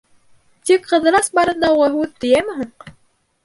[0.69, 2.93] Тик Ҡыҙырас барында уға һүҙ тейәме һуң?